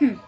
[0.00, 0.27] Mm-hmm.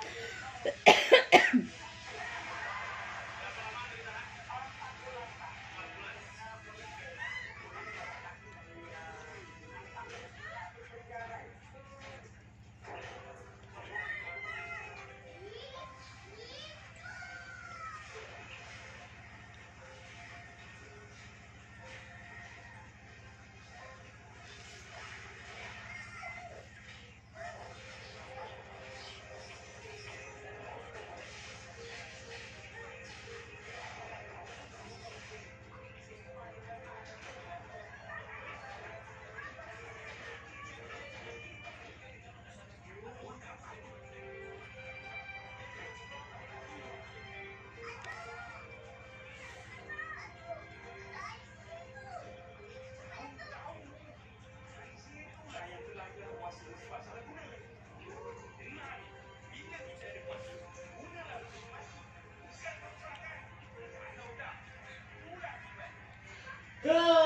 [66.83, 67.20] Go!